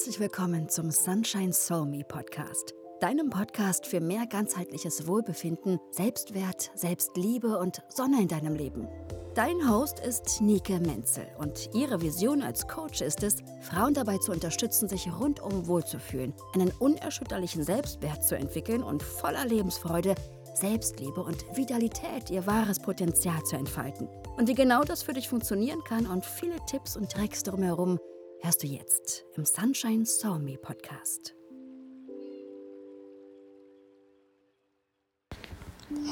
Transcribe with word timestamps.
Herzlich 0.00 0.18
willkommen 0.18 0.66
zum 0.70 0.90
Sunshine 0.90 1.52
Soul 1.52 1.84
Me 1.84 2.02
Podcast, 2.02 2.72
deinem 3.02 3.28
Podcast 3.28 3.86
für 3.86 4.00
mehr 4.00 4.24
ganzheitliches 4.24 5.06
Wohlbefinden, 5.06 5.78
Selbstwert, 5.90 6.70
Selbstliebe 6.74 7.58
und 7.58 7.82
Sonne 7.90 8.22
in 8.22 8.28
deinem 8.28 8.54
Leben. 8.54 8.88
Dein 9.34 9.70
Host 9.70 10.00
ist 10.00 10.40
Nike 10.40 10.80
Menzel 10.80 11.26
und 11.36 11.68
ihre 11.74 12.00
Vision 12.00 12.40
als 12.40 12.66
Coach 12.66 13.02
ist 13.02 13.22
es, 13.22 13.36
Frauen 13.60 13.92
dabei 13.92 14.16
zu 14.16 14.32
unterstützen, 14.32 14.88
sich 14.88 15.06
rundum 15.12 15.66
wohlzufühlen, 15.66 16.32
einen 16.54 16.70
unerschütterlichen 16.78 17.62
Selbstwert 17.62 18.24
zu 18.24 18.38
entwickeln 18.38 18.82
und 18.82 19.02
voller 19.02 19.44
Lebensfreude, 19.44 20.14
Selbstliebe 20.54 21.22
und 21.22 21.44
Vitalität 21.54 22.30
ihr 22.30 22.46
wahres 22.46 22.78
Potenzial 22.78 23.42
zu 23.42 23.56
entfalten. 23.56 24.08
Und 24.38 24.48
wie 24.48 24.54
genau 24.54 24.82
das 24.82 25.02
für 25.02 25.12
dich 25.12 25.28
funktionieren 25.28 25.84
kann 25.84 26.06
und 26.06 26.24
viele 26.24 26.56
Tipps 26.64 26.96
und 26.96 27.12
Tricks 27.12 27.42
drumherum 27.42 28.00
hörst 28.42 28.62
du 28.62 28.66
jetzt 28.66 29.24
im 29.36 29.44
Sunshine 29.44 30.06
Saw 30.06 30.38
Me 30.38 30.56
Podcast. 30.56 31.34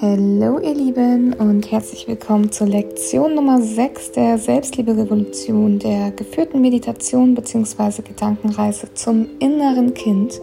Hallo 0.00 0.58
ihr 0.58 0.74
Lieben 0.74 1.32
und 1.32 1.70
herzlich 1.70 2.06
willkommen 2.06 2.52
zur 2.52 2.66
Lektion 2.66 3.34
Nummer 3.34 3.62
6 3.62 4.12
der 4.12 4.36
Selbstliebe-Revolution 4.38 5.78
der 5.78 6.10
geführten 6.10 6.60
Meditation 6.60 7.34
bzw. 7.34 8.02
Gedankenreise 8.02 8.92
zum 8.94 9.26
inneren 9.38 9.94
Kind. 9.94 10.38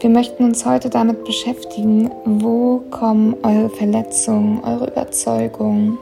Wir 0.00 0.10
möchten 0.10 0.44
uns 0.44 0.64
heute 0.64 0.88
damit 0.88 1.24
beschäftigen, 1.24 2.10
wo 2.24 2.78
kommen 2.90 3.34
eure 3.42 3.70
Verletzungen, 3.70 4.62
eure 4.62 4.86
Überzeugungen, 4.88 5.98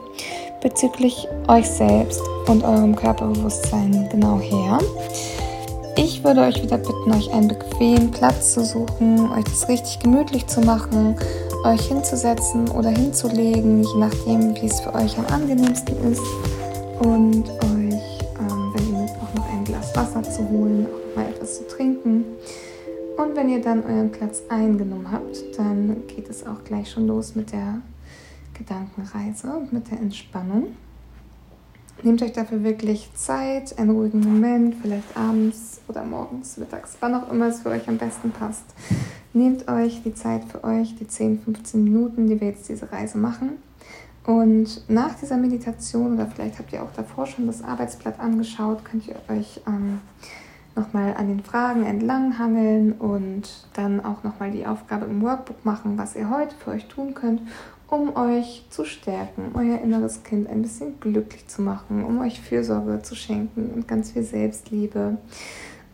bezüglich 0.61 1.27
euch 1.47 1.69
selbst 1.69 2.21
und 2.47 2.63
eurem 2.63 2.95
Körperbewusstsein 2.95 4.09
genau 4.11 4.39
her. 4.39 4.79
Ich 5.97 6.23
würde 6.23 6.41
euch 6.41 6.61
wieder 6.61 6.77
bitten, 6.77 7.11
euch 7.11 7.33
einen 7.33 7.47
bequemen 7.47 8.11
Platz 8.11 8.53
zu 8.53 8.63
suchen, 8.63 9.31
euch 9.31 9.43
das 9.45 9.67
richtig 9.67 9.99
gemütlich 9.99 10.45
zu 10.45 10.61
machen, 10.61 11.15
euch 11.63 11.87
hinzusetzen 11.87 12.69
oder 12.69 12.89
hinzulegen, 12.89 13.83
je 13.83 13.99
nachdem, 13.99 14.55
wie 14.55 14.67
es 14.67 14.79
für 14.79 14.93
euch 14.93 15.17
am 15.17 15.25
angenehmsten 15.25 15.95
ist. 16.11 16.21
Und 16.99 17.49
euch, 17.49 18.19
ähm, 18.39 18.73
wenn 18.73 18.93
ihr 18.93 18.99
mögt, 18.99 19.15
auch 19.17 19.33
noch 19.35 19.49
ein 19.51 19.63
Glas 19.65 19.95
Wasser 19.95 20.21
zu 20.23 20.47
holen, 20.49 20.85
auch 20.85 21.15
mal 21.15 21.29
etwas 21.29 21.57
zu 21.57 21.67
trinken. 21.67 22.25
Und 23.17 23.35
wenn 23.35 23.49
ihr 23.49 23.61
dann 23.61 23.83
euren 23.83 24.11
Platz 24.11 24.43
eingenommen 24.49 25.11
habt, 25.11 25.57
dann 25.57 26.03
geht 26.07 26.29
es 26.29 26.45
auch 26.45 26.63
gleich 26.63 26.91
schon 26.91 27.07
los 27.07 27.35
mit 27.35 27.51
der 27.51 27.81
Gedankenreise 28.57 29.55
und 29.55 29.73
mit 29.73 29.89
der 29.91 29.99
Entspannung. 29.99 30.75
Nehmt 32.03 32.21
euch 32.21 32.33
dafür 32.33 32.63
wirklich 32.63 33.09
Zeit, 33.15 33.77
einen 33.79 33.89
ruhigen 33.89 34.19
Moment, 34.19 34.75
vielleicht 34.81 35.17
abends 35.17 35.81
oder 35.87 36.03
morgens, 36.03 36.57
mittags, 36.57 36.95
wann 36.99 37.15
auch 37.15 37.31
immer 37.31 37.47
es 37.47 37.61
für 37.61 37.69
euch 37.69 37.87
am 37.87 37.97
besten 37.97 38.31
passt. 38.31 38.65
Nehmt 39.33 39.67
euch 39.67 40.03
die 40.03 40.13
Zeit 40.13 40.43
für 40.43 40.63
euch, 40.63 40.95
die 40.95 41.07
10, 41.07 41.41
15 41.41 41.83
Minuten, 41.83 42.27
die 42.27 42.39
wir 42.39 42.49
jetzt 42.49 42.69
diese 42.69 42.91
Reise 42.91 43.17
machen. 43.17 43.57
Und 44.27 44.87
nach 44.89 45.15
dieser 45.15 45.37
Meditation, 45.37 46.15
oder 46.15 46.27
vielleicht 46.27 46.59
habt 46.59 46.71
ihr 46.71 46.83
auch 46.83 46.91
davor 46.95 47.25
schon 47.25 47.47
das 47.47 47.63
Arbeitsblatt 47.63 48.19
angeschaut, 48.19 48.85
könnt 48.85 49.07
ihr 49.07 49.15
euch 49.29 49.61
ähm, 49.65 50.01
nochmal 50.75 51.15
an 51.17 51.29
den 51.29 51.43
Fragen 51.43 51.83
entlanghangeln 51.83 52.91
und 52.91 53.67
dann 53.73 54.03
auch 54.03 54.23
nochmal 54.23 54.51
die 54.51 54.67
Aufgabe 54.67 55.05
im 55.05 55.21
Workbook 55.21 55.65
machen, 55.65 55.97
was 55.97 56.15
ihr 56.15 56.29
heute 56.29 56.55
für 56.55 56.71
euch 56.71 56.87
tun 56.87 57.13
könnt, 57.13 57.41
um 57.87 58.15
euch 58.15 58.65
zu 58.69 58.85
stärken, 58.85 59.51
euer 59.53 59.79
inneres 59.79 60.23
Kind 60.23 60.49
ein 60.49 60.61
bisschen 60.61 60.99
glücklich 60.99 61.47
zu 61.47 61.61
machen, 61.61 62.03
um 62.03 62.19
euch 62.19 62.41
Fürsorge 62.41 63.01
zu 63.01 63.15
schenken 63.15 63.71
und 63.73 63.87
ganz 63.87 64.11
viel 64.11 64.23
Selbstliebe. 64.23 65.17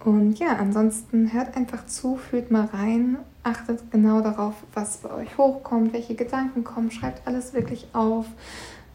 Und 0.04 0.38
ja, 0.40 0.58
ansonsten 0.58 1.32
hört 1.32 1.56
einfach 1.56 1.86
zu, 1.86 2.18
fühlt 2.18 2.52
mal 2.52 2.66
rein, 2.66 3.18
achtet 3.44 3.92
genau 3.92 4.22
darauf, 4.22 4.56
was 4.74 4.98
bei 4.98 5.14
euch 5.14 5.38
hochkommt, 5.38 5.94
welche 5.94 6.16
Gedanken 6.16 6.64
kommen, 6.64 6.92
schreibt 6.92 7.26
alles 7.26 7.54
wirklich 7.54 7.88
auf. 7.94 8.26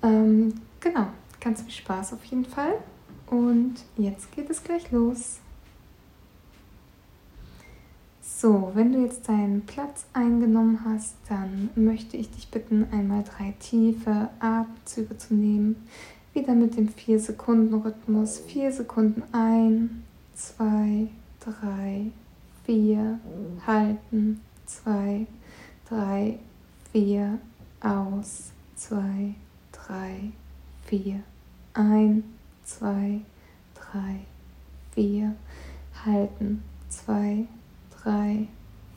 Ähm, 0.02 0.54
genau, 0.80 1.06
ganz 1.40 1.62
viel 1.62 1.72
Spaß 1.72 2.12
auf 2.12 2.24
jeden 2.24 2.44
Fall. 2.44 2.74
Und 3.30 3.74
jetzt 3.96 4.32
geht 4.32 4.50
es 4.50 4.62
gleich 4.64 4.90
los. 4.90 5.38
So, 8.40 8.70
wenn 8.74 8.92
du 8.92 9.00
jetzt 9.00 9.28
deinen 9.28 9.62
Platz 9.62 10.06
eingenommen 10.12 10.78
hast, 10.84 11.16
dann 11.28 11.70
möchte 11.74 12.16
ich 12.16 12.30
dich 12.30 12.48
bitten, 12.52 12.86
einmal 12.92 13.24
drei 13.24 13.52
tiefe 13.58 14.28
Atemzüge 14.38 15.18
zu 15.18 15.34
nehmen. 15.34 15.88
Wieder 16.34 16.54
mit 16.54 16.76
dem 16.76 16.88
4-Sekunden-Rhythmus. 16.88 18.38
4 18.46 18.70
Sekunden 18.70 19.24
ein, 19.32 20.04
2, 20.36 21.08
3, 21.40 22.12
4, 22.64 23.18
halten, 23.66 24.40
2, 24.66 25.26
3, 25.88 26.38
4, 26.92 27.38
aus, 27.80 28.52
2, 28.76 29.34
3, 29.72 30.30
4, 30.84 31.20
ein, 31.74 32.22
2, 32.62 33.20
3, 33.74 34.20
4, 34.94 35.34
halten, 36.04 36.62
2, 36.88 37.14
3, 37.14 37.57
drei, 38.02 38.48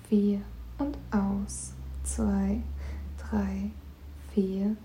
vier 0.07 0.41
und 0.77 0.97
aus. 1.11 1.73
Zwei, 2.03 2.61
drei, 3.17 3.71
vier, 4.33 4.75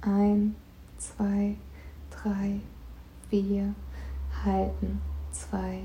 ein, 0.00 0.54
zwei, 0.98 1.56
drei, 2.10 2.60
vier, 3.30 3.74
halten. 4.44 5.00
Zwei, 5.32 5.82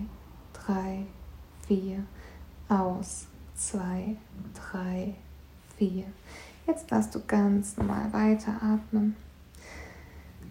drei, 0.53 1.05
vier, 1.67 2.03
aus. 2.69 3.27
Zwei, 3.55 4.17
drei, 4.53 5.15
vier. 5.77 6.05
Jetzt 6.67 6.91
darfst 6.91 7.13
du 7.13 7.21
ganz 7.25 7.77
normal 7.77 8.11
weiteratmen. 8.11 9.15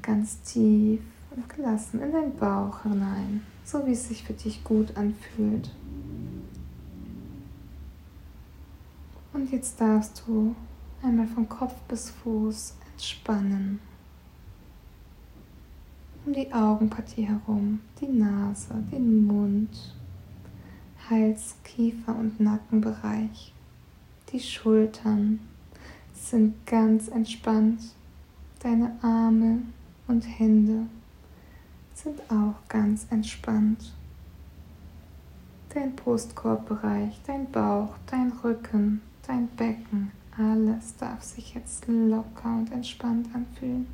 Ganz 0.02 0.40
tief 0.42 1.00
und 1.30 1.48
gelassen 1.48 2.00
in 2.00 2.12
deinen 2.12 2.36
Bauch 2.36 2.82
hinein, 2.82 3.42
so 3.64 3.86
wie 3.86 3.92
es 3.92 4.08
sich 4.08 4.22
für 4.24 4.34
dich 4.34 4.62
gut 4.64 4.96
anfühlt. 4.96 5.70
Und 9.32 9.50
jetzt 9.50 9.80
darfst 9.80 10.22
du 10.26 10.54
einmal 11.02 11.26
von 11.26 11.48
Kopf 11.48 11.74
bis 11.88 12.10
Fuß 12.10 12.74
entspannen. 12.92 13.80
Um 16.24 16.34
die 16.34 16.52
Augenpartie 16.52 17.26
herum, 17.26 17.80
die 18.00 18.06
Nase, 18.06 18.74
den 18.92 19.26
Mund, 19.26 19.96
Hals, 21.08 21.56
Kiefer 21.64 22.14
und 22.14 22.38
Nackenbereich. 22.38 23.52
Die 24.30 24.38
Schultern 24.38 25.40
sind 26.14 26.64
ganz 26.66 27.08
entspannt. 27.08 27.80
Deine 28.60 28.96
Arme 29.02 29.62
und 30.06 30.22
Hände 30.22 30.86
sind 31.94 32.20
auch 32.30 32.54
ganz 32.68 33.06
entspannt. 33.10 33.92
Dein 35.74 35.96
Brustkorbbereich, 35.96 37.18
dein 37.26 37.50
Bauch, 37.50 37.94
dein 38.06 38.30
Rücken 38.44 39.00
Dein 39.32 39.48
Becken, 39.56 40.12
alles 40.36 40.94
darf 40.98 41.22
sich 41.22 41.54
jetzt 41.54 41.88
locker 41.88 42.54
und 42.54 42.70
entspannt 42.70 43.34
anfühlen. 43.34 43.86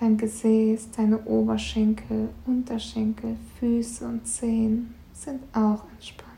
Dein 0.00 0.16
Gesäß, 0.16 0.92
deine 0.92 1.22
Oberschenkel, 1.26 2.30
Unterschenkel, 2.46 3.36
Füße 3.60 4.08
und 4.08 4.26
Zehen 4.26 4.94
sind 5.12 5.42
auch 5.52 5.84
entspannt. 5.92 6.30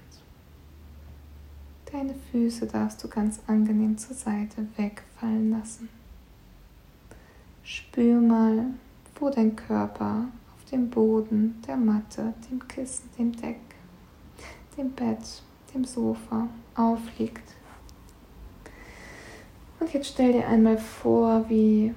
Deine 1.93 2.17
Füße 2.33 2.67
darfst 2.67 3.05
du 3.05 3.09
ganz 3.09 3.39
angenehm 3.47 3.97
zur 3.97 4.17
Seite 4.17 4.67
wegfallen 4.77 5.53
lassen. 5.53 5.89
Spür 7.63 8.21
mal, 8.21 8.67
wo 9.15 9.31
dein 9.31 9.55
Körper 9.55 10.25
auf 10.57 10.65
dem 10.73 10.91
Boden, 10.91 11.63
der 11.69 11.77
Matte, 11.77 12.35
dem 12.51 12.67
Kissen, 12.67 13.09
dem 13.17 13.31
Deck, 13.31 13.61
dem 14.77 14.91
Bett 14.91 15.45
dem 15.75 15.85
Sofa 15.85 16.49
aufliegt. 16.75 17.55
Und 19.79 19.93
jetzt 19.93 20.09
stell 20.09 20.33
dir 20.33 20.47
einmal 20.47 20.77
vor, 20.79 21.49
wie 21.49 21.95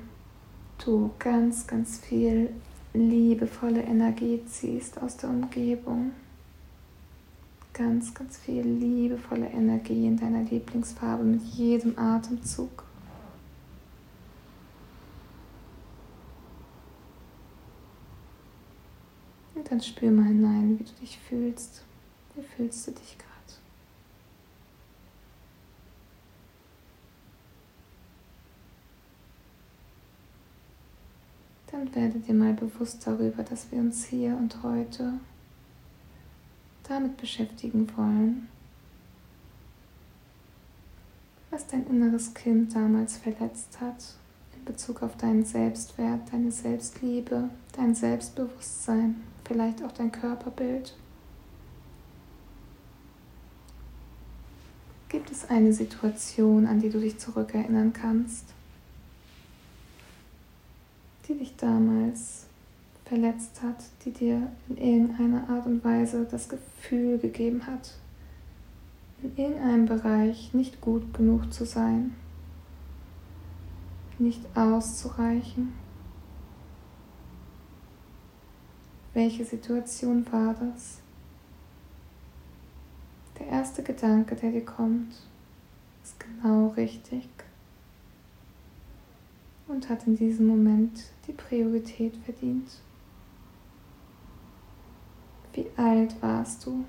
du 0.84 1.12
ganz, 1.20 1.68
ganz 1.68 2.00
viel 2.00 2.50
liebevolle 2.94 3.82
Energie 3.82 4.42
ziehst 4.46 5.02
aus 5.02 5.18
der 5.18 5.30
Umgebung. 5.30 6.12
Ganz, 7.74 8.14
ganz 8.14 8.38
viel 8.38 8.62
liebevolle 8.62 9.48
Energie 9.48 10.06
in 10.06 10.18
deiner 10.18 10.44
Lieblingsfarbe 10.44 11.24
mit 11.24 11.42
jedem 11.42 11.98
Atemzug. 11.98 12.84
Und 19.56 19.72
dann 19.72 19.82
spür 19.82 20.12
mal 20.12 20.26
hinein, 20.26 20.78
wie 20.80 20.84
du 20.84 20.92
dich 21.02 21.18
fühlst. 21.18 21.84
Wie 22.36 22.44
fühlst 22.44 22.88
du 22.88 22.92
dich 22.92 23.18
gerade? 23.18 23.33
Dann 31.84 31.96
werde 31.96 32.20
dir 32.20 32.34
mal 32.34 32.54
bewusst 32.54 33.06
darüber, 33.06 33.44
dass 33.44 33.72
wir 33.72 33.80
uns 33.80 34.06
hier 34.06 34.38
und 34.38 34.64
heute 34.64 35.14
damit 36.88 37.18
beschäftigen 37.18 37.88
wollen, 37.98 38.48
was 41.50 41.68
dein 41.68 41.86
inneres 41.88 42.34
Kind 42.34 42.74
damals 42.74 43.18
verletzt 43.18 43.80
hat 43.82 44.16
in 44.56 44.66
Bezug 44.66 45.04
auf 45.04 45.18
deinen 45.18 45.44
Selbstwert, 45.44 46.32
deine 46.32 46.52
Selbstliebe, 46.52 47.50
dein 47.74 47.96
Selbstbewusstsein, 47.96 49.22
vielleicht 49.46 49.84
auch 49.84 49.92
dein 49.92 50.12
Körperbild. 50.12 50.96
Gibt 55.10 55.32
es 55.32 55.50
eine 55.50 55.74
Situation, 55.74 56.66
an 56.66 56.80
die 56.80 56.90
du 56.90 57.00
dich 57.00 57.20
zurückerinnern 57.20 57.94
kannst, 57.94 58.53
die 61.28 61.36
dich 61.36 61.56
damals 61.56 62.46
verletzt 63.06 63.62
hat, 63.62 63.84
die 64.06 64.12
dir 64.12 64.52
in 64.70 64.78
irgendeiner 64.78 65.50
Art 65.50 65.66
und 65.66 65.84
Weise 65.84 66.26
das 66.30 66.50
Gefühl 66.50 67.18
gegeben 67.18 67.66
hat, 67.66 67.94
in 69.22 69.36
irgendeinem 69.38 69.86
Bereich 69.86 70.54
nicht 70.54 70.82
gut 70.82 71.14
genug 71.14 71.54
zu 71.54 71.66
sein, 71.66 72.16
nicht 74.20 74.42
auszureichen? 74.56 75.74
Welche 79.14 79.46
Situation 79.46 80.26
war 80.32 80.56
das? 80.56 81.00
Der 83.40 83.48
erste 83.48 83.84
Gedanke, 83.84 84.36
der 84.36 84.52
dir 84.52 84.66
kommt, 84.66 85.14
ist 86.04 86.20
genau 86.20 86.70
richtig 86.70 87.30
und 89.74 89.90
hat 89.90 90.06
in 90.06 90.16
diesem 90.16 90.48
Moment 90.48 91.04
die 91.28 91.34
Priorität 91.34 92.16
verdient. 92.24 92.70
Wie 95.54 95.66
alt 95.76 96.16
warst 96.22 96.66
du 96.66 96.86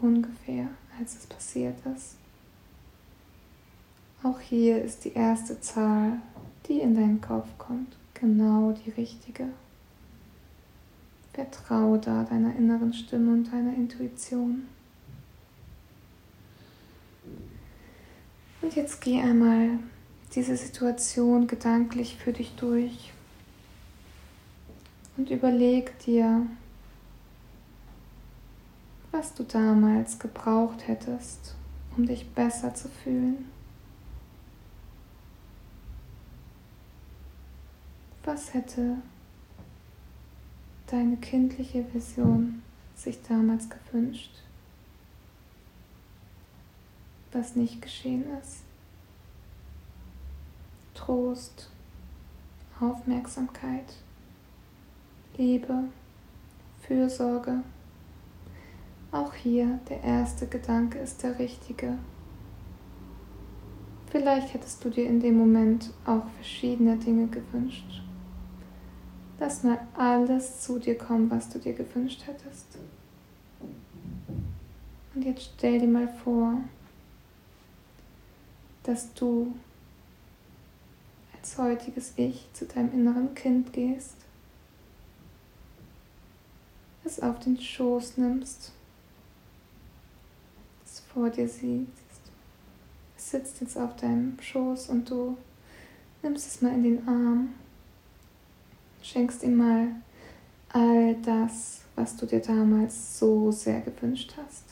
ungefähr, 0.00 0.68
als 0.98 1.16
es 1.16 1.26
passiert 1.26 1.76
ist? 1.94 2.16
Auch 4.22 4.40
hier 4.40 4.82
ist 4.82 5.04
die 5.04 5.12
erste 5.12 5.60
Zahl, 5.60 6.20
die 6.66 6.80
in 6.80 6.94
deinen 6.94 7.20
Kopf 7.20 7.48
kommt, 7.58 7.96
genau 8.14 8.72
die 8.72 8.90
richtige. 8.90 9.48
Vertraue 11.32 11.98
da 11.98 12.22
deiner 12.22 12.54
inneren 12.56 12.92
Stimme 12.92 13.32
und 13.32 13.52
deiner 13.52 13.74
Intuition. 13.74 14.66
Und 18.62 18.74
jetzt 18.76 19.00
geh 19.02 19.20
einmal 19.20 19.78
diese 20.34 20.56
Situation 20.56 21.46
gedanklich 21.46 22.16
für 22.16 22.32
dich 22.32 22.54
durch 22.56 23.12
und 25.16 25.30
überleg 25.30 25.98
dir, 26.00 26.46
was 29.12 29.32
du 29.34 29.44
damals 29.44 30.18
gebraucht 30.18 30.88
hättest, 30.88 31.54
um 31.96 32.06
dich 32.06 32.28
besser 32.30 32.74
zu 32.74 32.88
fühlen. 32.88 33.48
Was 38.24 38.54
hätte 38.54 38.96
deine 40.88 41.16
kindliche 41.16 41.84
Vision 41.94 42.62
sich 42.96 43.22
damals 43.22 43.68
gewünscht, 43.68 44.30
was 47.32 47.56
nicht 47.56 47.82
geschehen 47.82 48.24
ist. 48.40 48.63
Trost, 50.94 51.70
Aufmerksamkeit, 52.80 53.94
Liebe, 55.36 55.84
Fürsorge. 56.82 57.62
Auch 59.10 59.34
hier 59.34 59.78
der 59.88 60.02
erste 60.02 60.46
Gedanke 60.46 60.98
ist 60.98 61.22
der 61.22 61.38
richtige. 61.38 61.98
Vielleicht 64.08 64.54
hättest 64.54 64.84
du 64.84 64.90
dir 64.90 65.06
in 65.06 65.20
dem 65.20 65.36
Moment 65.36 65.90
auch 66.04 66.26
verschiedene 66.36 66.96
Dinge 66.96 67.26
gewünscht. 67.26 68.02
Lass 69.40 69.64
mal 69.64 69.80
alles 69.94 70.60
zu 70.60 70.78
dir 70.78 70.96
kommen, 70.96 71.30
was 71.30 71.48
du 71.48 71.58
dir 71.58 71.72
gewünscht 71.74 72.24
hättest. 72.26 72.78
Und 75.14 75.24
jetzt 75.24 75.50
stell 75.56 75.80
dir 75.80 75.88
mal 75.88 76.08
vor, 76.08 76.58
dass 78.84 79.12
du 79.14 79.54
als 81.44 81.58
heutiges 81.58 82.14
Ich 82.16 82.48
zu 82.54 82.64
deinem 82.64 82.90
inneren 82.94 83.34
Kind 83.34 83.70
gehst, 83.74 84.16
es 87.04 87.20
auf 87.20 87.38
den 87.40 87.60
Schoß 87.60 88.16
nimmst, 88.16 88.72
es 90.86 91.00
vor 91.00 91.28
dir 91.28 91.46
siehst. 91.46 91.90
Es 93.14 93.30
sitzt 93.30 93.60
jetzt 93.60 93.76
auf 93.76 93.94
deinem 93.96 94.40
Schoß 94.40 94.88
und 94.88 95.10
du 95.10 95.36
nimmst 96.22 96.46
es 96.46 96.62
mal 96.62 96.72
in 96.72 96.82
den 96.82 97.06
Arm 97.06 97.50
schenkst 99.02 99.42
ihm 99.42 99.56
mal 99.56 99.88
all 100.70 101.14
das, 101.16 101.82
was 101.94 102.16
du 102.16 102.24
dir 102.24 102.40
damals 102.40 103.18
so 103.18 103.52
sehr 103.52 103.82
gewünscht 103.82 104.32
hast. 104.38 104.64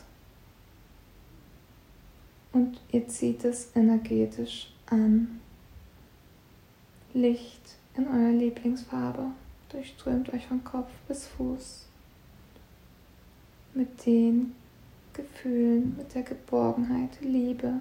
Und 2.54 2.80
ihr 2.92 3.06
zieht 3.08 3.44
es 3.44 3.76
energetisch 3.76 4.72
an. 4.86 5.41
Licht 7.14 7.76
in 7.96 8.06
eurer 8.06 8.32
Lieblingsfarbe 8.32 9.26
durchströmt 9.68 10.32
euch 10.32 10.46
von 10.46 10.64
Kopf 10.64 10.90
bis 11.08 11.26
Fuß. 11.26 11.86
Mit 13.74 14.06
den 14.06 14.54
Gefühlen, 15.12 15.94
mit 15.96 16.14
der 16.14 16.22
Geborgenheit, 16.22 17.20
Liebe, 17.20 17.80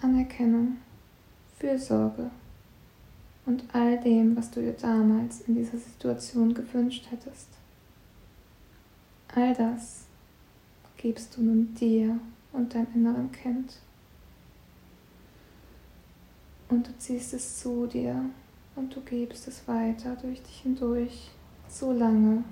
Anerkennung, 0.00 0.78
Fürsorge 1.58 2.30
und 3.44 3.64
all 3.72 3.98
dem, 4.00 4.36
was 4.36 4.50
du 4.50 4.60
dir 4.60 4.72
damals 4.72 5.42
in 5.42 5.54
dieser 5.54 5.78
Situation 5.78 6.54
gewünscht 6.54 7.06
hättest. 7.10 7.48
All 9.34 9.54
das 9.54 10.04
gibst 10.96 11.36
du 11.36 11.42
nun 11.42 11.74
dir 11.74 12.18
und 12.52 12.74
deinem 12.74 12.88
inneren 12.94 13.32
Kind. 13.32 13.78
Und 16.68 16.88
du 16.88 16.98
ziehst 16.98 17.32
es 17.34 17.60
zu 17.60 17.86
dir 17.86 18.24
und 18.74 18.94
du 18.94 19.00
gibst 19.00 19.46
es 19.48 19.66
weiter 19.68 20.16
durch 20.16 20.42
dich 20.42 20.60
hindurch, 20.60 21.30
so 21.68 21.92
lange, 21.92 22.44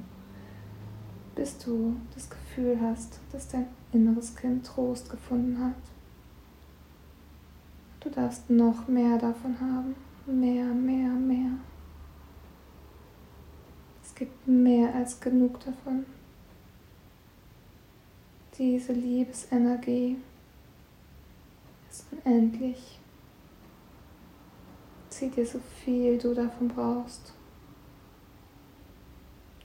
bis 1.35 1.59
du 1.59 1.97
das 2.15 2.31
Gefühl 2.31 2.79
hast, 2.81 3.19
dass 3.33 3.49
dein 3.49 3.67
inneres 3.93 4.37
Kind 4.37 4.65
Trost 4.65 5.11
gefunden 5.11 5.59
hat. 5.65 5.75
Du 8.01 8.11
darfst 8.11 8.49
noch 8.51 8.87
mehr 8.87 9.19
davon 9.19 9.59
haben 9.61 9.95
mehr, 10.27 10.67
mehr, 10.67 11.11
mehr. 11.11 11.51
Es 14.03 14.15
gibt 14.15 14.47
mehr 14.47 14.95
als 14.95 15.21
genug 15.21 15.61
davon. 15.61 16.07
Diese 18.57 18.93
Liebesenergie 18.93 20.17
ist 21.91 22.07
unendlich. 22.13 22.99
Zieh 25.17 25.31
dir 25.31 25.47
so 25.47 25.61
viel 25.85 26.19
du 26.19 26.35
davon 26.35 26.67
brauchst. 26.67 27.33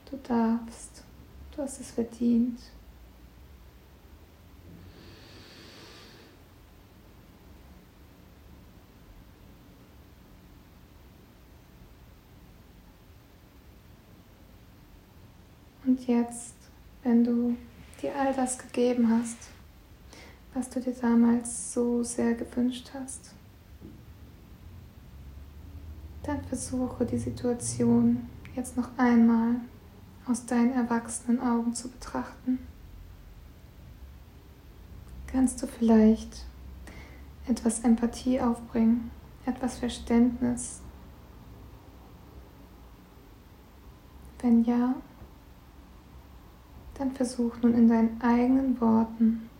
Du 0.08 0.16
darfst, 0.18 1.02
du 1.50 1.62
hast 1.62 1.80
es 1.80 1.90
verdient. 1.90 2.60
Und 15.84 16.06
jetzt, 16.06 16.54
wenn 17.02 17.24
du 17.24 17.56
dir 18.00 18.14
all 18.14 18.32
das 18.34 18.56
gegeben 18.56 19.10
hast, 19.10 19.48
was 20.54 20.70
du 20.70 20.80
dir 20.80 20.94
damals 20.94 21.72
so 21.72 22.04
sehr 22.04 22.34
gewünscht 22.34 22.92
hast, 22.94 23.34
dann 26.30 26.44
versuche 26.44 27.04
die 27.04 27.18
Situation 27.18 28.28
jetzt 28.54 28.76
noch 28.76 28.88
einmal 28.96 29.56
aus 30.26 30.46
deinen 30.46 30.72
erwachsenen 30.72 31.40
Augen 31.40 31.74
zu 31.74 31.88
betrachten. 31.88 32.60
Kannst 35.26 35.60
du 35.60 35.66
vielleicht 35.66 36.46
etwas 37.48 37.80
Empathie 37.80 38.40
aufbringen, 38.40 39.10
etwas 39.44 39.78
Verständnis? 39.78 40.80
Wenn 44.40 44.62
ja, 44.64 44.94
dann 46.94 47.10
versuch 47.10 47.56
nun 47.60 47.74
in 47.74 47.88
deinen 47.88 48.20
eigenen 48.20 48.80
Worten 48.80 49.50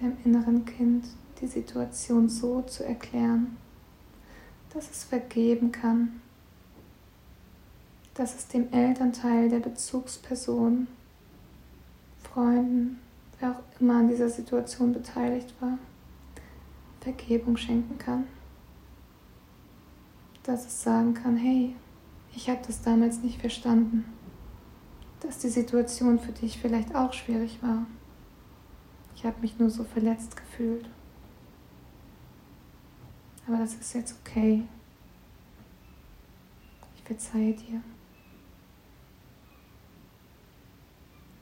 deinem 0.00 0.16
inneren 0.24 0.64
Kind 0.64 1.06
die 1.40 1.46
Situation 1.46 2.28
so 2.28 2.62
zu 2.62 2.84
erklären, 2.84 3.56
dass 4.76 4.90
es 4.90 5.04
vergeben 5.04 5.72
kann, 5.72 6.20
dass 8.12 8.36
es 8.36 8.46
dem 8.48 8.70
Elternteil 8.74 9.48
der 9.48 9.60
Bezugsperson 9.60 10.86
Freunden, 12.22 13.00
wer 13.40 13.52
auch 13.52 13.80
immer 13.80 14.00
an 14.00 14.08
dieser 14.08 14.28
Situation 14.28 14.92
beteiligt 14.92 15.54
war, 15.60 15.78
Vergebung 17.00 17.56
schenken 17.56 17.96
kann. 17.96 18.26
Dass 20.42 20.66
es 20.66 20.82
sagen 20.82 21.14
kann, 21.14 21.38
hey, 21.38 21.74
ich 22.34 22.50
habe 22.50 22.60
das 22.66 22.82
damals 22.82 23.22
nicht 23.22 23.40
verstanden. 23.40 24.04
Dass 25.20 25.38
die 25.38 25.48
Situation 25.48 26.18
für 26.18 26.32
dich 26.32 26.58
vielleicht 26.58 26.94
auch 26.94 27.14
schwierig 27.14 27.62
war. 27.62 27.86
Ich 29.14 29.24
habe 29.24 29.40
mich 29.40 29.58
nur 29.58 29.70
so 29.70 29.84
verletzt 29.84 30.36
gefühlt. 30.36 30.86
Aber 33.46 33.58
das 33.58 33.74
ist 33.74 33.94
jetzt 33.94 34.14
okay. 34.20 34.64
Ich 36.96 37.02
verzeihe 37.02 37.52
dir. 37.52 37.80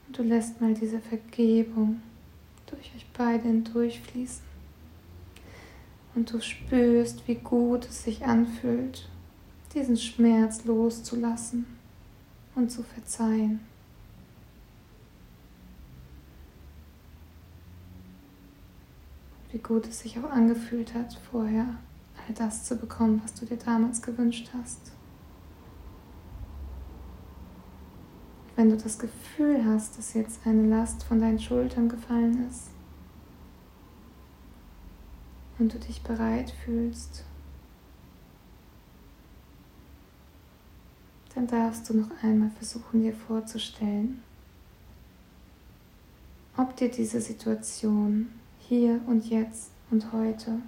Und 0.06 0.18
du 0.18 0.22
lässt 0.22 0.60
mal 0.60 0.74
diese 0.74 1.00
Vergebung 1.00 2.02
durch 2.66 2.94
euch 2.94 3.06
beide 3.16 3.44
hindurchfließen. 3.44 4.44
Und 6.14 6.32
du 6.32 6.40
spürst, 6.40 7.26
wie 7.26 7.34
gut 7.34 7.86
es 7.86 8.04
sich 8.04 8.24
anfühlt, 8.24 9.08
diesen 9.74 9.96
Schmerz 9.96 10.64
loszulassen 10.64 11.66
und 12.54 12.70
zu 12.70 12.82
verzeihen. 12.84 13.60
Wie 19.50 19.58
gut 19.58 19.88
es 19.88 20.00
sich 20.00 20.18
auch 20.18 20.30
angefühlt 20.30 20.94
hat, 20.94 21.18
vorher 21.30 21.76
all 22.26 22.34
das 22.34 22.64
zu 22.64 22.76
bekommen, 22.76 23.20
was 23.22 23.34
du 23.34 23.46
dir 23.46 23.56
damals 23.56 24.02
gewünscht 24.02 24.50
hast. 24.56 24.92
Wenn 28.56 28.70
du 28.70 28.76
das 28.76 28.98
Gefühl 28.98 29.64
hast, 29.64 29.98
dass 29.98 30.14
jetzt 30.14 30.46
eine 30.46 30.68
Last 30.68 31.02
von 31.02 31.20
deinen 31.20 31.40
Schultern 31.40 31.88
gefallen 31.88 32.46
ist 32.48 32.68
und 35.58 35.74
du 35.74 35.78
dich 35.78 36.02
bereit 36.02 36.52
fühlst, 36.64 37.24
dann 41.34 41.48
darfst 41.48 41.90
du 41.90 41.94
noch 41.94 42.10
einmal 42.22 42.50
versuchen 42.50 43.02
dir 43.02 43.14
vorzustellen, 43.14 44.22
ob 46.56 46.76
dir 46.76 46.88
diese 46.88 47.20
Situation 47.20 48.28
hier 48.60 49.00
und 49.08 49.28
jetzt 49.28 49.72
und 49.90 50.12
heute 50.12 50.60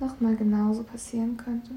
nochmal 0.00 0.36
genauso 0.36 0.82
passieren 0.82 1.36
könnte. 1.36 1.72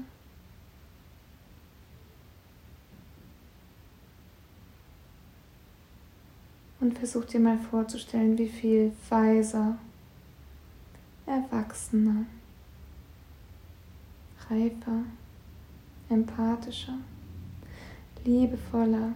Und 6.80 6.98
versuch 6.98 7.24
dir 7.26 7.38
mal 7.38 7.58
vorzustellen, 7.58 8.36
wie 8.38 8.48
viel 8.48 8.92
weiser, 9.08 9.76
erwachsener, 11.26 12.26
reifer, 14.50 15.04
empathischer, 16.08 16.98
liebevoller, 18.24 19.12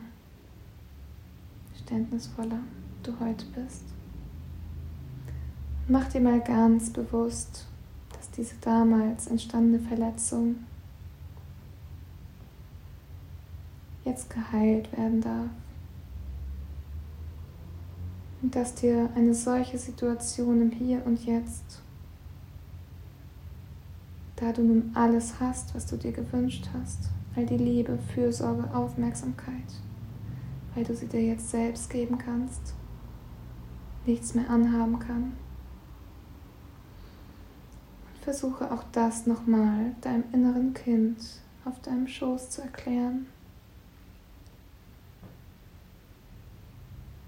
verständnisvoller 1.72 2.60
du 3.02 3.18
heute 3.18 3.46
bist. 3.46 3.82
Mach 5.88 6.08
dir 6.08 6.20
mal 6.20 6.40
ganz 6.40 6.90
bewusst, 6.90 7.66
diese 8.36 8.56
damals 8.60 9.26
entstandene 9.26 9.80
Verletzung 9.80 10.56
jetzt 14.04 14.30
geheilt 14.30 14.90
werden 14.96 15.20
darf. 15.20 15.50
Und 18.42 18.54
dass 18.54 18.74
dir 18.74 19.10
eine 19.14 19.34
solche 19.34 19.78
Situation 19.78 20.62
im 20.62 20.70
Hier 20.70 21.04
und 21.06 21.24
Jetzt 21.24 21.80
da 24.36 24.52
du 24.52 24.62
nun 24.62 24.90
alles 24.94 25.40
hast, 25.40 25.74
was 25.74 25.86
du 25.86 25.96
dir 25.96 26.12
gewünscht 26.12 26.68
hast, 26.74 27.08
all 27.34 27.46
die 27.46 27.56
Liebe, 27.56 27.98
Fürsorge, 28.14 28.72
Aufmerksamkeit, 28.74 29.64
weil 30.74 30.84
du 30.84 30.94
sie 30.94 31.06
dir 31.06 31.22
jetzt 31.22 31.50
selbst 31.50 31.88
geben 31.88 32.18
kannst, 32.18 32.74
nichts 34.04 34.34
mehr 34.34 34.48
anhaben 34.50 34.98
kann. 34.98 35.32
Versuche 38.26 38.72
auch 38.72 38.82
das 38.90 39.28
nochmal 39.28 39.94
deinem 40.00 40.24
inneren 40.32 40.74
Kind 40.74 41.16
auf 41.64 41.80
deinem 41.82 42.08
Schoß 42.08 42.50
zu 42.50 42.60
erklären. 42.60 43.28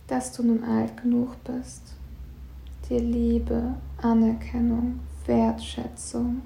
Dass 0.08 0.32
du 0.32 0.42
nun 0.42 0.64
alt 0.64 1.00
genug 1.00 1.36
bist, 1.44 1.94
dir 2.88 2.98
Liebe, 2.98 3.76
Anerkennung, 4.02 4.98
Wertschätzung, 5.24 6.42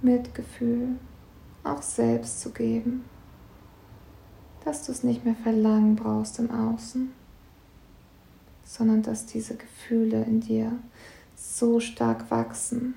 Mitgefühl 0.00 0.96
auch 1.62 1.82
selbst 1.82 2.40
zu 2.40 2.52
geben, 2.52 3.04
dass 4.64 4.86
du 4.86 4.92
es 4.92 5.04
nicht 5.04 5.26
mehr 5.26 5.36
verlangen 5.36 5.94
brauchst 5.94 6.38
im 6.38 6.50
Außen, 6.50 7.12
sondern 8.64 9.02
dass 9.02 9.26
diese 9.26 9.56
Gefühle 9.56 10.24
in 10.24 10.40
dir 10.40 10.72
so 11.36 11.80
stark 11.80 12.30
wachsen, 12.30 12.94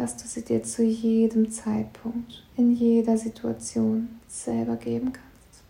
dass 0.00 0.16
du 0.16 0.26
sie 0.26 0.42
dir 0.42 0.62
zu 0.62 0.82
jedem 0.82 1.50
Zeitpunkt, 1.50 2.42
in 2.56 2.72
jeder 2.72 3.18
Situation 3.18 4.08
selber 4.26 4.76
geben 4.76 5.12
kannst. 5.12 5.62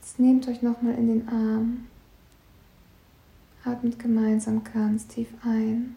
Jetzt 0.00 0.20
nehmt 0.20 0.46
euch 0.46 0.62
nochmal 0.62 0.94
in 0.94 1.08
den 1.08 1.28
Arm, 1.28 1.86
atmet 3.64 3.98
gemeinsam 3.98 4.62
ganz 4.62 5.08
tief 5.08 5.26
ein 5.42 5.96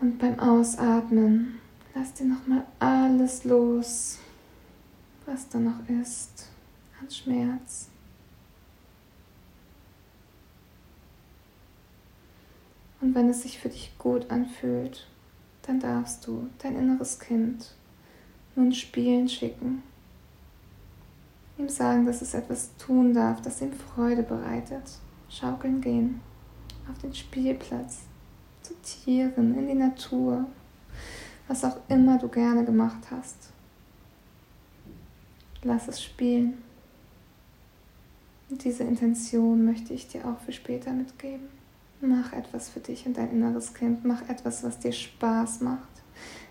und 0.00 0.18
beim 0.18 0.38
Ausatmen 0.38 1.58
lass 1.94 2.14
dir 2.14 2.24
nochmal 2.24 2.64
alles 2.78 3.44
los, 3.44 4.18
was 5.26 5.46
da 5.50 5.58
noch 5.58 5.86
ist 6.00 6.48
an 6.98 7.10
Schmerz. 7.10 7.90
Und 13.06 13.14
wenn 13.14 13.30
es 13.30 13.42
sich 13.42 13.60
für 13.60 13.68
dich 13.68 13.92
gut 14.00 14.32
anfühlt, 14.32 15.06
dann 15.62 15.78
darfst 15.78 16.26
du 16.26 16.48
dein 16.58 16.74
inneres 16.74 17.20
Kind 17.20 17.72
nun 18.56 18.72
spielen 18.72 19.28
schicken. 19.28 19.84
Ihm 21.56 21.68
sagen, 21.68 22.04
dass 22.04 22.20
es 22.20 22.34
etwas 22.34 22.76
tun 22.78 23.14
darf, 23.14 23.40
das 23.42 23.62
ihm 23.62 23.72
Freude 23.72 24.24
bereitet. 24.24 24.98
Schaukeln 25.28 25.80
gehen 25.80 26.20
auf 26.90 26.98
den 26.98 27.14
Spielplatz 27.14 28.00
zu 28.62 28.74
Tieren, 28.82 29.56
in 29.56 29.68
die 29.68 29.74
Natur, 29.74 30.44
was 31.46 31.62
auch 31.62 31.76
immer 31.86 32.18
du 32.18 32.26
gerne 32.26 32.64
gemacht 32.64 33.12
hast. 33.12 33.52
Lass 35.62 35.86
es 35.86 36.02
spielen. 36.02 36.54
Und 38.50 38.64
diese 38.64 38.82
Intention 38.82 39.64
möchte 39.64 39.94
ich 39.94 40.08
dir 40.08 40.26
auch 40.26 40.40
für 40.40 40.52
später 40.52 40.92
mitgeben. 40.92 41.55
Mach 42.00 42.32
etwas 42.32 42.68
für 42.68 42.80
dich 42.80 43.06
und 43.06 43.16
dein 43.16 43.30
inneres 43.30 43.72
Kind. 43.74 44.04
Mach 44.04 44.28
etwas, 44.28 44.62
was 44.62 44.78
dir 44.78 44.92
Spaß 44.92 45.60
macht. 45.60 45.88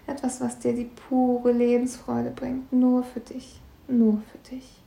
Etwas, 0.07 0.41
was 0.41 0.59
dir 0.59 0.73
die 0.73 0.85
pure 0.85 1.51
Lebensfreude 1.51 2.31
bringt. 2.31 2.71
Nur 2.73 3.03
für 3.03 3.19
dich. 3.19 3.59
Nur 3.87 4.21
für 4.31 4.37
dich. 4.49 4.81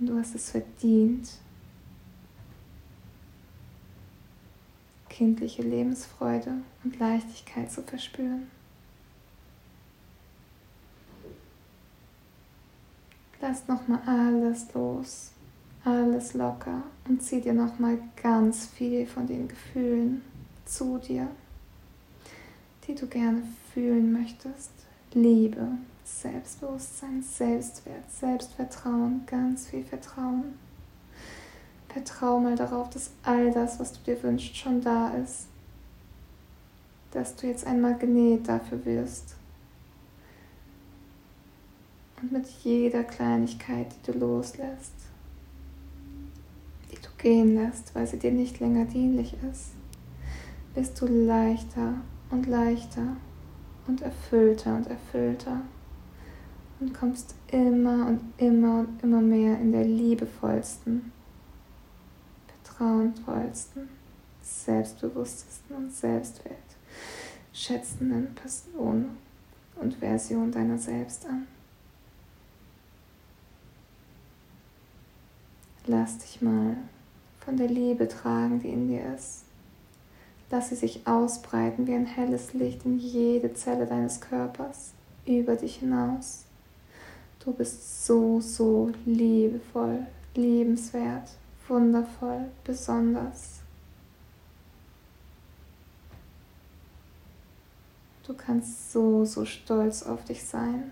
Denn 0.00 0.06
du 0.06 0.18
hast 0.18 0.34
es 0.34 0.50
verdient, 0.50 1.28
kindliche 5.08 5.60
Lebensfreude 5.60 6.54
und 6.82 6.98
Leichtigkeit 6.98 7.70
zu 7.70 7.82
verspüren. 7.82 8.50
Lass 13.42 13.68
nochmal 13.68 14.00
alles 14.06 14.72
los, 14.72 15.32
alles 15.84 16.34
locker 16.34 16.82
und 17.08 17.22
zieh 17.22 17.40
dir 17.40 17.54
nochmal 17.54 17.98
ganz 18.22 18.66
viel 18.66 19.06
von 19.06 19.26
den 19.26 19.48
Gefühlen 19.48 20.22
zu 20.64 20.98
dir, 20.98 21.28
die 22.86 22.94
du 22.94 23.06
gerne 23.06 23.42
fühlen 23.72 24.12
möchtest. 24.12 24.70
Liebe, 25.12 25.66
Selbstbewusstsein, 26.04 27.22
Selbstwert, 27.22 28.10
Selbstvertrauen, 28.10 29.22
ganz 29.26 29.68
viel 29.68 29.84
Vertrauen. 29.84 30.54
Vertrau 31.88 32.38
mal 32.38 32.54
darauf, 32.54 32.90
dass 32.90 33.10
all 33.24 33.50
das, 33.50 33.80
was 33.80 33.92
du 33.92 34.00
dir 34.06 34.22
wünschst, 34.22 34.56
schon 34.56 34.80
da 34.80 35.10
ist. 35.14 35.46
Dass 37.10 37.34
du 37.34 37.48
jetzt 37.48 37.66
ein 37.66 37.80
Magnet 37.80 38.46
dafür 38.46 38.84
wirst. 38.84 39.34
Und 42.22 42.30
mit 42.30 42.46
jeder 42.62 43.02
Kleinigkeit, 43.02 43.88
die 43.92 44.12
du 44.12 44.18
loslässt, 44.18 44.99
gehen 47.22 47.54
lässt, 47.54 47.94
weil 47.94 48.06
sie 48.06 48.18
dir 48.18 48.32
nicht 48.32 48.60
länger 48.60 48.84
dienlich 48.84 49.34
ist, 49.50 49.70
wirst 50.74 51.00
du 51.00 51.06
leichter 51.06 51.94
und 52.30 52.46
leichter 52.46 53.16
und 53.86 54.02
erfüllter 54.02 54.76
und 54.76 54.86
erfüllter 54.86 55.62
und 56.80 56.92
kommst 56.94 57.34
immer 57.48 58.06
und 58.06 58.20
immer 58.38 58.78
und 58.80 59.02
immer 59.02 59.20
mehr 59.20 59.60
in 59.60 59.72
der 59.72 59.84
liebevollsten, 59.84 61.12
vertrauensvollsten, 62.64 63.90
selbstbewusstesten 64.42 65.76
und 65.76 65.92
selbstwertschätzenden 65.92 68.34
Person 68.34 69.10
und 69.76 69.94
Version 69.94 70.50
deiner 70.50 70.78
selbst 70.78 71.26
an. 71.26 71.46
Lass 75.86 76.18
dich 76.18 76.42
mal 76.42 76.76
von 77.44 77.56
der 77.56 77.68
Liebe 77.68 78.08
tragen, 78.08 78.60
die 78.60 78.68
in 78.68 78.88
dir 78.88 79.14
ist. 79.14 79.44
Lass 80.50 80.68
sie 80.70 80.74
sich 80.74 81.06
ausbreiten 81.06 81.86
wie 81.86 81.94
ein 81.94 82.06
helles 82.06 82.54
Licht 82.54 82.84
in 82.84 82.98
jede 82.98 83.54
Zelle 83.54 83.86
deines 83.86 84.20
Körpers, 84.20 84.92
über 85.26 85.56
dich 85.56 85.76
hinaus. 85.76 86.44
Du 87.44 87.52
bist 87.52 88.04
so, 88.04 88.40
so 88.40 88.90
liebevoll, 89.06 90.06
liebenswert, 90.34 91.30
wundervoll, 91.68 92.46
besonders. 92.64 93.60
Du 98.26 98.34
kannst 98.34 98.92
so, 98.92 99.24
so 99.24 99.44
stolz 99.44 100.02
auf 100.02 100.24
dich 100.24 100.44
sein, 100.44 100.90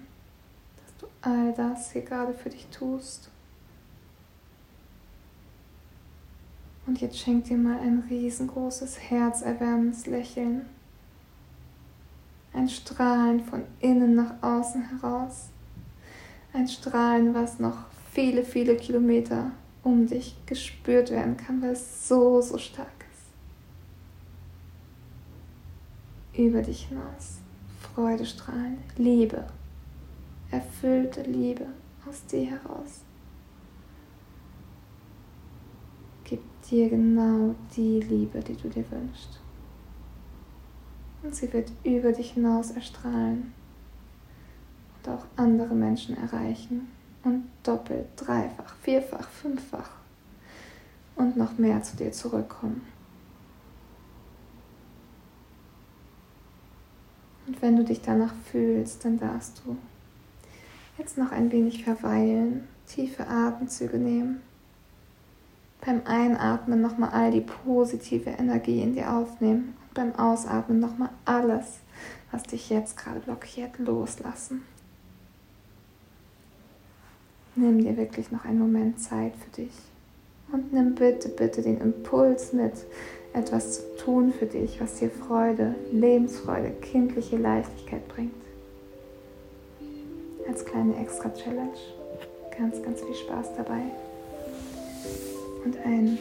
dass 0.77 0.97
du 0.99 1.07
all 1.21 1.53
das 1.53 1.93
hier 1.93 2.03
gerade 2.03 2.33
für 2.33 2.51
dich 2.51 2.67
tust. 2.69 3.29
Und 6.89 7.03
jetzt 7.03 7.19
schenk 7.19 7.45
dir 7.45 7.59
mal 7.59 7.79
ein 7.81 8.03
riesengroßes, 8.09 9.11
herzerwärmendes 9.11 10.07
Lächeln. 10.07 10.65
Ein 12.55 12.71
Strahlen 12.71 13.45
von 13.45 13.65
innen 13.81 14.15
nach 14.15 14.43
außen 14.43 14.89
heraus. 14.89 15.51
Ein 16.55 16.67
Strahlen, 16.67 17.35
was 17.35 17.59
noch 17.59 17.77
viele, 18.11 18.43
viele 18.43 18.75
Kilometer 18.75 19.51
um 19.83 20.07
dich 20.07 20.35
gespürt 20.47 21.11
werden 21.11 21.37
kann, 21.37 21.61
weil 21.61 21.73
es 21.73 22.09
so, 22.09 22.41
so 22.41 22.57
stark 22.57 22.89
ist. 26.33 26.41
Über 26.41 26.63
dich 26.63 26.87
hinaus. 26.87 27.41
Freude 27.83 28.25
strahlen, 28.25 28.79
Liebe, 28.97 29.47
erfüllte 30.51 31.21
Liebe 31.21 31.67
aus 32.09 32.25
dir 32.25 32.47
heraus. 32.47 33.03
Dir 36.71 36.89
genau 36.89 37.55
die 37.77 38.01
Liebe, 38.01 38.41
die 38.41 38.57
du 38.57 38.69
dir 38.69 38.85
wünschst. 38.91 39.41
Und 41.23 41.35
sie 41.35 41.53
wird 41.53 41.73
über 41.85 42.13
dich 42.13 42.33
hinaus 42.33 42.71
erstrahlen 42.71 43.53
und 44.97 45.13
auch 45.13 45.25
andere 45.37 45.75
Menschen 45.75 46.17
erreichen 46.17 46.89
und 47.25 47.45
doppelt, 47.63 48.07
dreifach, 48.17 48.77
vierfach, 48.77 49.29
fünffach 49.29 49.91
und 51.17 51.37
noch 51.37 51.59
mehr 51.59 51.83
zu 51.83 51.97
dir 51.97 52.13
zurückkommen. 52.13 52.83
Und 57.47 57.61
wenn 57.63 57.77
du 57.77 57.85
dich 57.85 58.03
danach 58.03 58.35
fühlst, 58.51 59.05
dann 59.05 59.19
darfst 59.19 59.63
du 59.65 59.77
jetzt 60.99 61.17
noch 61.17 61.33
ein 61.33 61.51
wenig 61.51 61.83
verweilen, 61.83 62.69
tiefe 62.87 63.27
Atemzüge 63.27 63.97
nehmen 63.99 64.43
beim 65.89 66.03
Einatmen 66.05 66.83
nochmal 66.83 67.09
all 67.15 67.31
die 67.31 67.41
positive 67.41 68.29
Energie 68.29 68.83
in 68.83 68.93
dir 68.93 69.11
aufnehmen 69.11 69.75
und 69.81 69.95
beim 69.95 70.15
Ausatmen 70.17 70.81
nochmal 70.81 71.09
alles, 71.25 71.79
was 72.31 72.43
dich 72.43 72.69
jetzt 72.69 72.99
gerade 72.99 73.21
blockiert, 73.21 73.79
loslassen. 73.79 74.65
Nimm 77.57 77.83
dir 77.83 77.97
wirklich 77.97 78.31
noch 78.31 78.45
einen 78.45 78.59
Moment 78.59 79.01
Zeit 79.01 79.33
für 79.37 79.63
dich 79.63 79.73
und 80.53 80.75
nimm 80.75 80.95
bitte, 80.95 81.31
bitte 81.31 81.63
den 81.63 81.81
Impuls 81.81 82.53
mit, 82.53 82.75
etwas 83.33 83.77
zu 83.77 83.97
tun 83.97 84.31
für 84.39 84.47
dich, 84.47 84.83
was 84.83 84.97
dir 84.97 85.11
Freude, 85.11 85.75
Lebensfreude, 85.91 86.71
kindliche 86.83 87.39
Leichtigkeit 87.39 88.07
bringt. 88.09 88.35
Als 90.47 90.67
kleine 90.67 91.01
Extra-Challenge. 91.01 91.79
Ganz, 92.59 92.83
ganz 92.83 93.01
viel 93.01 93.15
Spaß 93.15 93.55
dabei 93.57 93.85
und 95.65 95.77
ein 95.85 96.19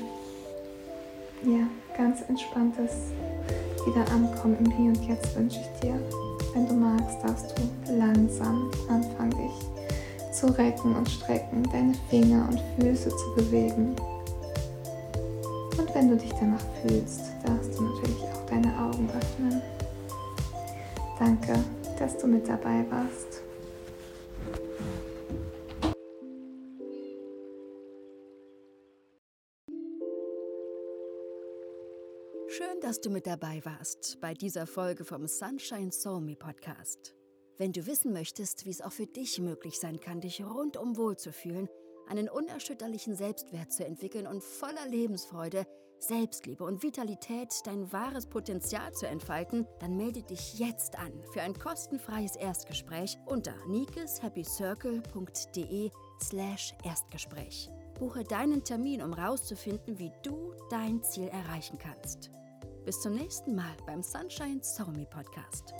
ja, 1.43 1.67
ganz 1.95 2.21
entspanntes 2.27 3.11
Wiederankommen 3.85 4.57
im 4.59 4.71
Hier 4.71 4.87
und 4.87 5.07
Jetzt 5.07 5.35
wünsche 5.35 5.59
ich 5.59 5.79
dir. 5.79 5.99
Wenn 6.53 6.67
du 6.67 6.73
magst, 6.73 7.17
darfst 7.23 7.55
du 7.57 7.93
langsam 7.93 8.71
anfangen, 8.89 9.31
dich 9.31 10.33
zu 10.33 10.47
recken 10.47 10.95
und 10.95 11.09
strecken, 11.09 11.63
deine 11.71 11.93
Finger 12.09 12.47
und 12.49 12.61
Füße 12.79 13.09
zu 13.09 13.35
bewegen. 13.35 13.95
Und 15.77 15.95
wenn 15.95 16.09
du 16.09 16.17
dich 16.17 16.31
danach 16.39 16.63
fühlst, 16.81 17.21
darfst 17.45 17.77
du 17.77 17.83
natürlich 17.83 18.23
auch 18.23 18.45
deine 18.49 18.67
Augen 18.79 19.09
öffnen. 19.09 19.61
Danke, 21.19 21.53
dass 21.97 22.17
du 22.17 22.27
mit 22.27 22.47
dabei 22.47 22.85
warst. 22.89 23.26
Dass 32.97 33.03
du 33.03 33.09
mit 33.11 33.27
dabei 33.27 33.61
warst 33.63 34.19
bei 34.21 34.33
dieser 34.33 34.65
Folge 34.65 35.05
vom 35.05 35.27
Sunshine 35.27 35.91
Soul 35.91 36.19
Me 36.19 36.35
Podcast. 36.35 37.13
Wenn 37.59 37.71
du 37.71 37.85
wissen 37.85 38.11
möchtest, 38.11 38.65
wie 38.65 38.71
es 38.71 38.81
auch 38.81 38.91
für 38.91 39.05
dich 39.05 39.39
möglich 39.39 39.79
sein 39.79 39.99
kann, 39.99 40.19
dich 40.19 40.43
rundum 40.43 40.97
wohlzufühlen, 40.97 41.69
einen 42.07 42.27
unerschütterlichen 42.27 43.15
Selbstwert 43.15 43.71
zu 43.71 43.85
entwickeln 43.85 44.25
und 44.25 44.43
voller 44.43 44.87
Lebensfreude, 44.87 45.67
Selbstliebe 45.99 46.63
und 46.63 46.81
Vitalität 46.81 47.53
dein 47.65 47.91
wahres 47.91 48.25
Potenzial 48.25 48.91
zu 48.93 49.05
entfalten, 49.05 49.67
dann 49.79 49.95
melde 49.95 50.23
dich 50.23 50.57
jetzt 50.57 50.97
an 50.97 51.13
für 51.33 51.43
ein 51.43 51.53
kostenfreies 51.53 52.35
Erstgespräch 52.35 53.15
unter 53.27 53.53
nikeshappycircle.de 53.67 55.91
slash 56.23 56.73
Erstgespräch. 56.83 57.69
Buche 57.99 58.23
deinen 58.23 58.63
Termin, 58.63 59.03
um 59.03 59.15
herauszufinden, 59.15 59.99
wie 59.99 60.11
du 60.23 60.55
dein 60.71 61.03
Ziel 61.03 61.27
erreichen 61.27 61.77
kannst. 61.77 62.31
Bis 62.87 63.01
zum 63.01 63.15
nächsten 63.15 63.53
Mal 63.53 63.75
beim 63.85 64.01
Sunshine 64.01 64.63
Soul 64.63 64.93
Me 64.93 65.05
Podcast. 65.05 65.73